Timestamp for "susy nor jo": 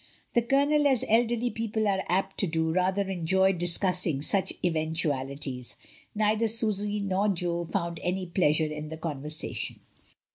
6.47-7.65